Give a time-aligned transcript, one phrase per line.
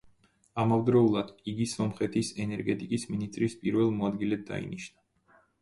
[0.61, 5.39] ამავდროულად, იგი სომხეთის ენერგეტიკის მინისტრის პირველ მოადგილედ დაინიშნა.